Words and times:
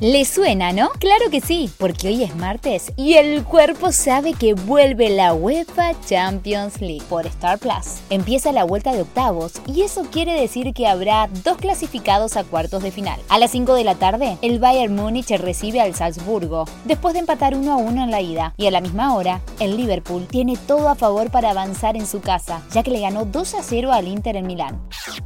¿Le 0.00 0.26
suena, 0.26 0.72
no? 0.72 0.90
Claro 0.98 1.30
que 1.30 1.40
sí, 1.40 1.70
porque 1.78 2.08
hoy 2.08 2.22
es 2.22 2.36
martes 2.36 2.92
y 2.96 3.14
el 3.14 3.42
cuerpo 3.44 3.92
sabe 3.92 4.34
que 4.34 4.52
vuelve 4.52 5.08
la 5.08 5.32
UEFA 5.32 5.98
Champions 6.06 6.82
League 6.82 7.04
por 7.08 7.26
Star 7.26 7.58
Plus. 7.58 8.02
Empieza 8.10 8.52
la 8.52 8.64
vuelta 8.64 8.92
de 8.92 9.00
octavos 9.00 9.54
y 9.66 9.80
eso 9.80 10.02
quiere 10.12 10.38
decir 10.38 10.74
que 10.74 10.86
habrá 10.86 11.30
dos 11.42 11.56
clasificados 11.56 12.36
a 12.36 12.44
cuartos 12.44 12.82
de 12.82 12.90
final. 12.90 13.18
A 13.30 13.38
las 13.38 13.52
5 13.52 13.72
de 13.72 13.84
la 13.84 13.94
tarde, 13.94 14.36
el 14.42 14.58
Bayern 14.58 14.94
Múnich 14.94 15.30
recibe 15.30 15.80
al 15.80 15.94
Salzburgo 15.94 16.66
después 16.84 17.14
de 17.14 17.20
empatar 17.20 17.56
1 17.56 17.72
a 17.72 17.76
1 17.76 18.04
en 18.04 18.10
la 18.10 18.20
ida 18.20 18.52
y 18.58 18.66
a 18.66 18.70
la 18.70 18.82
misma 18.82 19.14
hora, 19.14 19.40
el 19.60 19.78
Liverpool 19.78 20.26
tiene 20.26 20.58
todo 20.58 20.90
a 20.90 20.94
favor 20.94 21.30
para 21.30 21.52
avanzar 21.52 21.96
en 21.96 22.06
su 22.06 22.20
casa, 22.20 22.60
ya 22.70 22.82
que 22.82 22.90
le 22.90 23.00
ganó 23.00 23.24
2 23.24 23.54
a 23.54 23.62
0 23.62 23.90
al 23.92 24.08
Inter 24.08 24.36
en 24.36 24.46
Milán. 24.46 24.78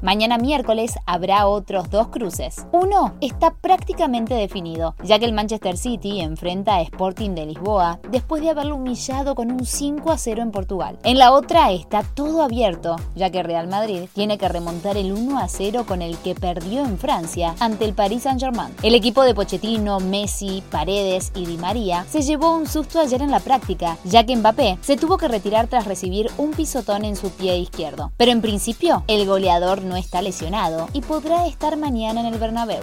Mañana 0.03 0.39
miércoles 0.39 0.95
habrá 1.07 1.47
otros 1.47 1.91
dos 1.91 2.09
cruces. 2.09 2.67
Uno 2.73 3.15
está 3.21 3.55
prácticamente 3.55 4.35
definido, 4.35 4.95
ya 5.03 5.19
que 5.19 5.25
el 5.25 5.33
Manchester 5.33 5.77
City 5.77 6.21
enfrenta 6.21 6.77
a 6.77 6.83
Sporting 6.83 7.31
de 7.31 7.47
Lisboa 7.47 8.01
después 8.11 8.43
de 8.43 8.51
haberlo 8.51 8.77
humillado 8.77 9.35
con 9.35 9.51
un 9.51 9.67
5 9.67 10.11
a 10.11 10.19
0 10.19 10.43
en 10.43 10.51
Portugal. 10.51 10.99
En 11.03 11.19
la 11.19 11.33
otra 11.33 11.73
está 11.73 12.03
todo 12.03 12.43
abierto, 12.43 12.97
ya 13.15 13.31
que 13.31 13.43
Real 13.43 13.69
Madrid 13.69 14.09
tiene 14.15 14.39
que 14.39 14.49
remontar 14.49 14.97
el 14.97 15.13
1 15.13 15.39
a 15.39 15.49
0 15.49 15.85
con 15.87 16.03
el 16.03 16.17
que 16.19 16.35
perdió 16.35 16.85
en 16.85 16.99
Francia 16.99 17.55
ante 17.61 17.85
el 17.85 17.95
Paris 17.95 18.23
Saint-Germain. 18.23 18.75
El 18.83 18.95
equipo 18.95 19.23
de 19.23 19.35
Pochettino, 19.35 20.01
Messi, 20.01 20.63
Paredes 20.71 21.33
y 21.35 21.47
Di 21.47 21.59
María 21.59 22.05
se 22.09 22.23
llevó 22.23 22.57
un 22.57 22.67
susto 22.67 23.01
ayer 23.01 23.23
en 23.23 23.31
la 23.31 23.41
práctica, 23.41 23.99
ya 24.05 24.25
que 24.25 24.37
Mbappé 24.37 24.79
se 24.81 24.97
tuvo 24.97 25.19
que 25.19 25.29
retirar 25.29 25.67
tras 25.69 25.87
recibir 25.87 26.31
un 26.39 26.53
pisotón 26.53 27.05
en 27.05 27.17
su 27.17 27.31
pie 27.31 27.59
izquierdo. 27.59 28.13
Pero 28.17 28.33
en 28.33 28.41
principio, 28.41 29.05
el 29.07 29.27
goleador 29.27 29.80
no 29.85 29.97
está 29.97 30.23
lesionado 30.23 30.89
y 30.93 31.01
podrá 31.01 31.47
estar 31.47 31.77
mañana 31.77 32.21
en 32.21 32.27
el 32.27 32.39
Bernabéu. 32.39 32.83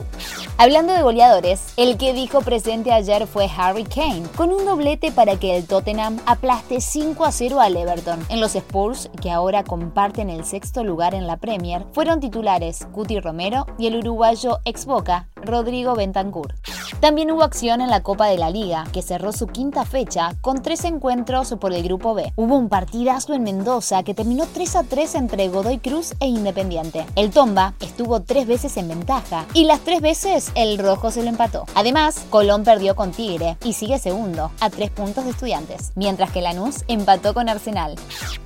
Hablando 0.58 0.94
de 0.94 1.02
goleadores, 1.02 1.74
el 1.78 1.98
que 1.98 2.14
dijo 2.14 2.42
presente 2.42 2.92
ayer 2.92 3.28
fue 3.28 3.50
Harry 3.56 3.84
Kane, 3.84 4.24
con 4.36 4.52
un 4.52 4.66
doblete 4.66 5.12
para 5.12 5.38
que 5.38 5.58
el 5.58 5.66
Tottenham 5.66 6.20
aplaste 6.26 6.82
5 6.82 7.26
a 7.26 7.32
0 7.32 7.60
al 7.60 7.78
Everton. 7.78 8.26
En 8.30 8.40
los 8.40 8.56
Spurs, 8.56 9.10
que 9.22 9.32
ahora 9.32 9.64
comparten 9.64 10.30
el 10.30 10.46
sexto 10.46 10.84
lugar 10.84 11.14
en 11.14 11.28
la 11.28 11.38
Premier, 11.38 11.86
fueron 11.94 12.20
titulares 12.20 12.88
Cuti 12.92 13.20
Romero 13.20 13.66
y 13.78 13.88
el 13.88 13.98
uruguayo 13.98 14.60
ex 14.66 14.86
Boca, 14.86 15.30
Rodrigo 15.36 15.96
Bentancur. 15.96 16.56
También 17.00 17.30
hubo 17.30 17.44
acción 17.44 17.80
en 17.82 17.92
la 17.92 18.02
Copa 18.02 18.26
de 18.26 18.40
la 18.40 18.50
Liga, 18.50 18.86
que 18.92 19.04
cerró 19.04 19.32
su 19.32 19.46
quinta 19.46 19.86
fecha 19.86 20.32
con 20.42 20.64
tres 20.64 20.84
encuentros 20.84 21.54
por 21.60 21.72
el 21.72 21.84
Grupo 21.84 22.16
B. 22.16 22.34
Hubo 22.36 22.58
un 22.58 22.70
partidazo 22.70 23.36
en 23.36 23.44
Mendoza 23.44 24.02
que 24.02 24.16
terminó 24.16 24.46
3 24.52 24.76
a 24.78 24.84
3 24.84 25.14
entre 25.14 25.48
Godoy 25.48 25.78
Cruz 25.78 26.16
e 26.20 26.26
Independiente. 26.26 27.06
El 27.16 27.30
Tomba 27.30 27.76
estuvo 27.82 28.22
tres 28.24 28.48
veces 28.48 28.78
en 28.78 28.88
ventaja 28.88 29.46
y 29.54 29.66
las 29.66 29.82
tres 29.82 30.02
veces 30.02 30.52
el 30.56 30.80
Rojo 30.80 31.12
se 31.12 31.22
lo 31.22 31.30
empató. 31.30 31.66
Además, 31.76 32.26
Colón 32.32 32.64
perdió 32.64 32.96
con 32.96 33.12
Tigre 33.12 33.58
y 33.64 33.74
sigue 33.74 34.00
segundo, 34.00 34.52
a 34.60 34.72
tres 34.72 34.90
puntos 34.90 35.24
de 35.26 35.32
estudiantes, 35.32 35.92
mientras 35.94 36.32
que 36.32 36.42
Lanús 36.42 36.84
empató 36.88 37.36
con 37.36 37.48
Arsenal. 37.48 37.94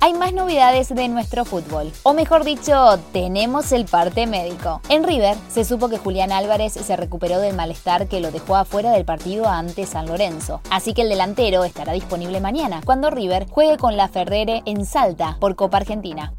Hay 0.00 0.12
más 0.12 0.34
novedades 0.34 0.94
de 0.94 1.08
nuestro 1.08 1.46
fútbol, 1.46 1.90
o 2.02 2.12
mejor 2.12 2.44
dicho, 2.44 2.98
tenemos 3.12 3.72
el 3.72 3.86
parte 3.86 4.26
médico. 4.26 4.82
En 4.90 5.04
River 5.04 5.38
se 5.48 5.64
supo 5.64 5.88
que 5.88 5.96
Julián 5.96 6.32
Álvarez 6.32 6.74
se 6.74 6.96
recuperó 6.96 7.40
del 7.40 7.56
malestar 7.56 8.08
que 8.08 8.20
lo 8.20 8.30
dejó 8.30 8.41
afuera 8.50 8.92
del 8.92 9.04
partido 9.04 9.48
ante 9.48 9.86
San 9.86 10.06
Lorenzo. 10.06 10.60
Así 10.70 10.94
que 10.94 11.02
el 11.02 11.08
delantero 11.08 11.64
estará 11.64 11.92
disponible 11.92 12.40
mañana, 12.40 12.80
cuando 12.84 13.10
River 13.10 13.46
juegue 13.48 13.76
con 13.78 13.96
la 13.96 14.08
Ferrere 14.08 14.62
en 14.66 14.84
Salta 14.84 15.36
por 15.40 15.56
Copa 15.56 15.78
Argentina. 15.78 16.32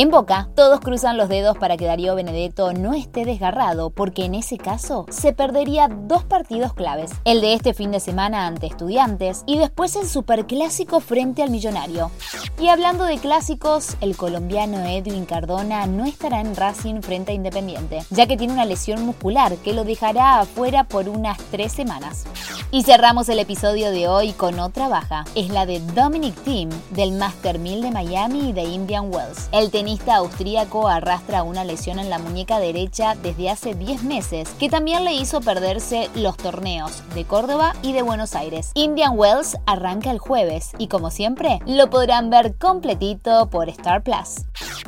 En 0.00 0.10
Boca, 0.10 0.48
todos 0.54 0.78
cruzan 0.78 1.16
los 1.16 1.28
dedos 1.28 1.58
para 1.58 1.76
que 1.76 1.86
Darío 1.86 2.14
Benedetto 2.14 2.72
no 2.72 2.94
esté 2.94 3.24
desgarrado, 3.24 3.90
porque 3.90 4.26
en 4.26 4.36
ese 4.36 4.56
caso 4.56 5.06
se 5.10 5.32
perdería 5.32 5.88
dos 5.88 6.22
partidos 6.22 6.72
claves. 6.72 7.10
El 7.24 7.40
de 7.40 7.54
este 7.54 7.74
fin 7.74 7.90
de 7.90 7.98
semana 7.98 8.46
ante 8.46 8.68
Estudiantes 8.68 9.42
y 9.44 9.58
después 9.58 9.96
el 9.96 10.06
Superclásico 10.06 11.00
frente 11.00 11.42
al 11.42 11.50
Millonario. 11.50 12.12
Y 12.60 12.68
hablando 12.68 13.02
de 13.02 13.18
clásicos, 13.18 13.96
el 14.00 14.16
colombiano 14.16 14.84
Edwin 14.84 15.24
Cardona 15.24 15.84
no 15.88 16.04
estará 16.04 16.42
en 16.42 16.54
Racing 16.54 17.00
frente 17.00 17.32
a 17.32 17.34
Independiente, 17.34 18.04
ya 18.10 18.28
que 18.28 18.36
tiene 18.36 18.52
una 18.52 18.66
lesión 18.66 19.04
muscular 19.04 19.56
que 19.56 19.72
lo 19.72 19.82
dejará 19.82 20.38
afuera 20.38 20.84
por 20.84 21.08
unas 21.08 21.38
tres 21.50 21.72
semanas. 21.72 22.24
Y 22.70 22.82
cerramos 22.82 23.30
el 23.30 23.38
episodio 23.38 23.90
de 23.90 24.08
hoy 24.08 24.32
con 24.32 24.60
otra 24.60 24.88
baja. 24.88 25.24
Es 25.34 25.48
la 25.48 25.64
de 25.64 25.80
Dominic 25.80 26.34
Thiem 26.44 26.68
del 26.90 27.12
Master 27.12 27.58
1000 27.58 27.80
de 27.80 27.90
Miami 27.90 28.50
y 28.50 28.52
de 28.52 28.64
Indian 28.64 29.10
Wells. 29.10 29.48
El 29.52 29.70
tenista 29.70 30.16
austríaco 30.16 30.86
arrastra 30.86 31.44
una 31.44 31.64
lesión 31.64 31.98
en 31.98 32.10
la 32.10 32.18
muñeca 32.18 32.60
derecha 32.60 33.14
desde 33.22 33.48
hace 33.48 33.74
10 33.74 34.02
meses, 34.02 34.50
que 34.58 34.68
también 34.68 35.04
le 35.04 35.14
hizo 35.14 35.40
perderse 35.40 36.10
los 36.14 36.36
torneos 36.36 37.02
de 37.14 37.24
Córdoba 37.24 37.72
y 37.80 37.94
de 37.94 38.02
Buenos 38.02 38.34
Aires. 38.34 38.72
Indian 38.74 39.12
Wells 39.16 39.56
arranca 39.64 40.10
el 40.10 40.18
jueves 40.18 40.72
y 40.76 40.88
como 40.88 41.10
siempre 41.10 41.60
lo 41.64 41.88
podrán 41.88 42.28
ver 42.28 42.56
completito 42.56 43.48
por 43.48 43.70
Star 43.70 44.02
Plus. 44.02 44.44